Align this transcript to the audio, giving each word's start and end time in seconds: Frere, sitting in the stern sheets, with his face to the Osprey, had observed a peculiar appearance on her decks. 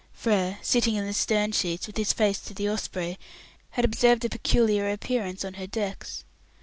Frere, 0.13 0.57
sitting 0.63 0.95
in 0.95 1.05
the 1.05 1.13
stern 1.13 1.51
sheets, 1.51 1.85
with 1.85 1.95
his 1.95 2.11
face 2.11 2.39
to 2.39 2.55
the 2.55 2.67
Osprey, 2.67 3.19
had 3.69 3.85
observed 3.85 4.25
a 4.25 4.29
peculiar 4.29 4.89
appearance 4.91 5.45
on 5.45 5.53
her 5.53 5.67
decks. 5.67 6.23